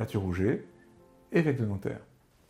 Mathieu 0.00 0.18
Rouget, 0.18 0.64
évêque 1.30 1.60
de 1.60 1.66
Nanterre. 1.66 2.00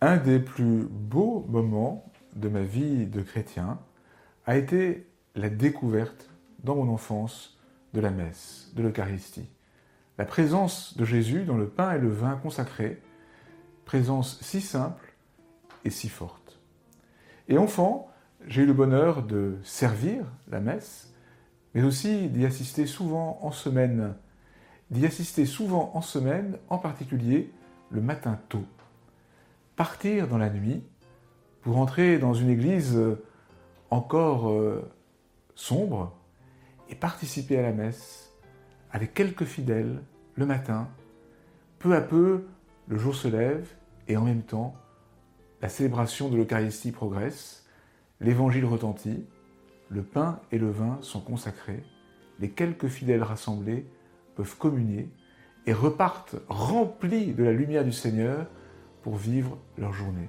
Un 0.01 0.19
des 0.19 0.39
plus 0.39 0.87
beaux 0.89 1.45
moments 1.49 2.09
de 2.37 2.49
ma 2.49 2.63
vie 2.63 3.07
de 3.07 3.23
chrétien 3.23 3.81
a 4.47 4.57
été 4.57 5.09
la 5.35 5.49
découverte 5.49 6.31
dans 6.63 6.77
mon 6.77 6.89
enfance 6.89 7.59
de 7.93 8.01
la 8.01 8.13
messe, 8.13 8.71
de 8.77 8.85
l'Eucharistie. 8.85 9.49
La 10.17 10.27
présence 10.27 10.97
de 10.97 11.05
Jésus 11.05 11.43
dans 11.43 11.57
le 11.57 11.67
pain 11.67 11.93
et 11.93 11.99
le 11.99 12.09
vin 12.09 12.37
consacrés, 12.37 13.03
présence 13.85 14.41
si 14.43 14.61
simple 14.61 15.13
et 15.85 15.91
si 15.91 16.09
forte. 16.09 16.61
Et 17.49 17.59
enfant, 17.59 18.13
j'ai 18.47 18.63
eu 18.63 18.67
le 18.67 18.75
bonheur 18.75 19.25
de 19.25 19.57
servir 19.65 20.25
la 20.49 20.61
messe, 20.61 21.13
mais 21.75 21.83
aussi 21.83 22.29
d'y 22.29 22.47
assister 22.47 22.87
souvent 22.87 23.41
en 23.43 23.51
semaine, 23.51 24.15
d'y 24.91 25.07
assister 25.07 25.47
souvent 25.47 25.93
en 25.95 26.01
semaine, 26.01 26.59
en 26.69 26.79
particulier 26.79 27.53
le 27.91 28.01
matin 28.01 28.39
tôt. 28.49 28.65
Partir 29.77 30.29
dans 30.29 30.39
la 30.39 30.51
nuit 30.51 30.83
pour 31.63 31.79
entrer 31.79 32.19
dans 32.19 32.35
une 32.35 32.51
église 32.51 32.99
encore 33.91 34.51
euh, 34.51 34.89
sombre 35.55 36.17
et 36.89 36.95
participer 36.95 37.59
à 37.59 37.63
la 37.63 37.73
messe 37.73 38.33
avec 38.93 39.15
quelques 39.15 39.45
fidèles 39.45 40.03
le 40.35 40.47
matin. 40.47 40.89
Peu 41.79 41.95
à 41.95 42.01
peu, 42.01 42.47
le 42.89 42.99
jour 42.99 43.15
se 43.15 43.29
lève 43.29 43.69
et 44.09 44.17
en 44.17 44.23
même 44.23 44.43
temps, 44.43 44.75
la 45.63 45.69
célébration 45.69 46.29
de 46.29 46.37
l'Eucharistie 46.37 46.93
progresse, 46.93 47.67
l'évangile 48.21 48.65
retentit, 48.65 49.25
le 49.89 50.03
pain 50.03 50.41
et 50.53 50.59
le 50.59 50.71
vin 50.71 50.99
sont 51.03 51.21
consacrés, 51.21 51.83
les 52.39 52.51
quelques 52.51 52.89
fidèles 52.89 53.23
rassemblés 53.23 53.87
communier 54.59 55.09
et 55.67 55.73
repartent 55.73 56.37
remplis 56.49 57.33
de 57.33 57.45
la 57.45 57.53
lumière 57.53 57.85
du 57.85 57.93
Seigneur 57.93 58.47
pour 59.03 59.17
vivre 59.17 59.59
leur 59.79 59.93
journée. 59.93 60.29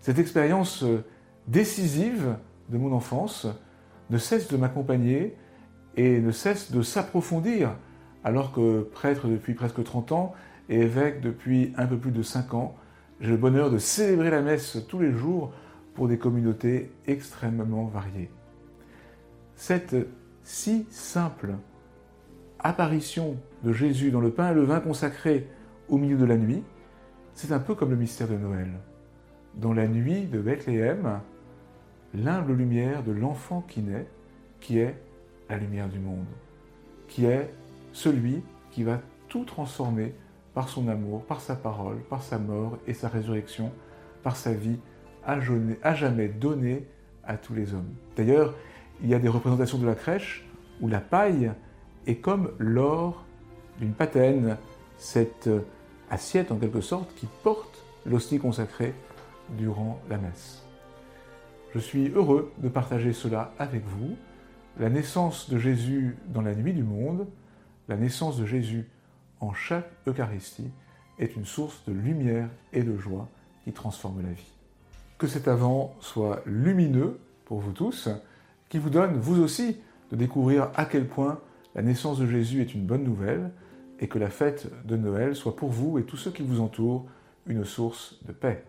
Cette 0.00 0.18
expérience 0.18 0.82
euh, 0.82 1.04
décisive 1.46 2.36
de 2.68 2.78
mon 2.78 2.92
enfance 2.92 3.46
ne 4.10 4.18
cesse 4.18 4.48
de 4.48 4.56
m'accompagner 4.56 5.36
et 5.96 6.20
ne 6.20 6.30
cesse 6.30 6.72
de 6.72 6.82
s'approfondir 6.82 7.76
alors 8.24 8.52
que 8.52 8.82
prêtre 8.82 9.28
depuis 9.28 9.54
presque 9.54 9.82
30 9.82 10.12
ans 10.12 10.34
et 10.68 10.80
évêque 10.80 11.20
depuis 11.20 11.72
un 11.76 11.86
peu 11.86 11.96
plus 11.96 12.12
de 12.12 12.22
5 12.22 12.54
ans, 12.54 12.76
j'ai 13.20 13.30
le 13.30 13.36
bonheur 13.36 13.70
de 13.70 13.78
célébrer 13.78 14.30
la 14.30 14.40
messe 14.40 14.78
tous 14.88 14.98
les 14.98 15.12
jours 15.12 15.52
pour 15.94 16.08
des 16.08 16.18
communautés 16.18 16.92
extrêmement 17.06 17.84
variées. 17.86 18.30
Cette 19.56 19.96
si 20.42 20.86
simple 20.90 21.54
apparition 22.62 23.36
de 23.64 23.72
Jésus 23.72 24.10
dans 24.10 24.20
le 24.20 24.30
pain 24.30 24.50
et 24.50 24.54
le 24.54 24.64
vin 24.64 24.80
consacré 24.80 25.48
au 25.88 25.98
milieu 25.98 26.16
de 26.16 26.24
la 26.24 26.36
nuit, 26.36 26.62
c'est 27.34 27.52
un 27.52 27.58
peu 27.58 27.74
comme 27.74 27.90
le 27.90 27.96
mystère 27.96 28.28
de 28.28 28.36
Noël. 28.36 28.70
Dans 29.54 29.72
la 29.72 29.88
nuit 29.88 30.26
de 30.26 30.40
Bethléem, 30.40 31.20
l'humble 32.14 32.52
lumière 32.52 33.02
de 33.02 33.12
l'enfant 33.12 33.64
qui 33.66 33.80
naît, 33.80 34.06
qui 34.60 34.78
est 34.78 34.96
la 35.48 35.58
lumière 35.58 35.88
du 35.88 35.98
monde, 35.98 36.26
qui 37.08 37.24
est 37.24 37.52
celui 37.92 38.42
qui 38.70 38.84
va 38.84 39.00
tout 39.28 39.44
transformer 39.44 40.14
par 40.54 40.68
son 40.68 40.88
amour, 40.88 41.24
par 41.24 41.40
sa 41.40 41.56
parole, 41.56 41.98
par 42.08 42.22
sa 42.22 42.38
mort 42.38 42.78
et 42.86 42.94
sa 42.94 43.08
résurrection, 43.08 43.72
par 44.22 44.36
sa 44.36 44.52
vie 44.52 44.78
à 45.24 45.40
jamais 45.94 46.28
donnée 46.28 46.86
à 47.24 47.36
tous 47.36 47.54
les 47.54 47.74
hommes. 47.74 47.94
D'ailleurs, 48.16 48.54
il 49.02 49.08
y 49.08 49.14
a 49.14 49.18
des 49.18 49.28
représentations 49.28 49.78
de 49.78 49.86
la 49.86 49.94
crèche 49.94 50.46
où 50.80 50.88
la 50.88 51.00
paille 51.00 51.52
est 52.06 52.16
comme 52.16 52.52
l'or 52.58 53.24
d'une 53.78 53.92
patène, 53.92 54.56
cette 54.98 55.48
assiette 56.10 56.52
en 56.52 56.56
quelque 56.56 56.80
sorte 56.80 57.14
qui 57.14 57.26
porte 57.42 57.84
l'hostie 58.06 58.38
consacrée 58.38 58.94
durant 59.50 60.00
la 60.08 60.18
messe. 60.18 60.62
Je 61.74 61.78
suis 61.78 62.08
heureux 62.08 62.52
de 62.58 62.68
partager 62.68 63.12
cela 63.12 63.52
avec 63.58 63.84
vous, 63.84 64.16
la 64.78 64.90
naissance 64.90 65.50
de 65.50 65.58
Jésus 65.58 66.16
dans 66.28 66.42
la 66.42 66.54
nuit 66.54 66.72
du 66.72 66.82
monde, 66.82 67.26
la 67.88 67.96
naissance 67.96 68.38
de 68.38 68.46
Jésus 68.46 68.88
en 69.40 69.52
chaque 69.52 69.90
Eucharistie 70.06 70.70
est 71.18 71.36
une 71.36 71.44
source 71.44 71.82
de 71.86 71.92
lumière 71.92 72.48
et 72.72 72.82
de 72.82 72.96
joie 72.96 73.28
qui 73.64 73.72
transforme 73.72 74.22
la 74.22 74.32
vie. 74.32 74.52
Que 75.18 75.26
cet 75.26 75.48
avant 75.48 75.94
soit 76.00 76.42
lumineux 76.46 77.18
pour 77.44 77.60
vous 77.60 77.72
tous, 77.72 78.08
qui 78.68 78.78
vous 78.78 78.90
donne, 78.90 79.18
vous 79.18 79.40
aussi, 79.40 79.76
de 80.10 80.16
découvrir 80.16 80.70
à 80.74 80.84
quel 80.84 81.06
point 81.06 81.40
la 81.74 81.82
naissance 81.82 82.18
de 82.18 82.26
Jésus 82.26 82.60
est 82.60 82.74
une 82.74 82.84
bonne 82.84 83.04
nouvelle 83.04 83.50
et 84.00 84.08
que 84.08 84.18
la 84.18 84.30
fête 84.30 84.68
de 84.86 84.96
Noël 84.96 85.36
soit 85.36 85.56
pour 85.56 85.70
vous 85.70 85.98
et 85.98 86.04
tous 86.04 86.16
ceux 86.16 86.30
qui 86.30 86.42
vous 86.42 86.60
entourent 86.60 87.06
une 87.46 87.64
source 87.64 88.18
de 88.26 88.32
paix. 88.32 88.64